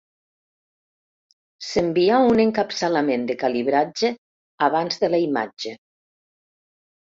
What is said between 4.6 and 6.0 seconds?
abans de la imatge.